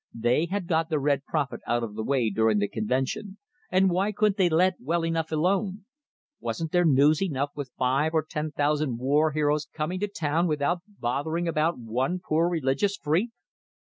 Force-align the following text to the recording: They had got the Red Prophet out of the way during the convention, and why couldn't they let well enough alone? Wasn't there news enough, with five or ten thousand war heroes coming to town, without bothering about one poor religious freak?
They 0.15 0.47
had 0.47 0.65
got 0.65 0.89
the 0.89 0.97
Red 0.97 1.25
Prophet 1.25 1.61
out 1.67 1.83
of 1.83 1.93
the 1.93 2.03
way 2.03 2.31
during 2.31 2.57
the 2.57 2.67
convention, 2.67 3.37
and 3.69 3.87
why 3.91 4.11
couldn't 4.11 4.37
they 4.37 4.49
let 4.49 4.77
well 4.81 5.05
enough 5.05 5.31
alone? 5.31 5.85
Wasn't 6.39 6.71
there 6.71 6.85
news 6.85 7.21
enough, 7.21 7.51
with 7.55 7.71
five 7.77 8.15
or 8.15 8.25
ten 8.27 8.49
thousand 8.49 8.97
war 8.97 9.29
heroes 9.33 9.67
coming 9.71 9.99
to 9.99 10.07
town, 10.07 10.47
without 10.47 10.81
bothering 10.87 11.47
about 11.47 11.77
one 11.77 12.17
poor 12.19 12.49
religious 12.49 12.97
freak? 12.97 13.29